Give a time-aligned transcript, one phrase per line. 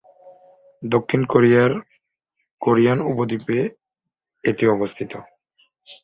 [0.83, 1.71] দক্ষিণ কোরিয়ার
[2.61, 3.59] কোরিয়ান উপদ্বীপে
[4.43, 5.11] এটি অবস্থিত।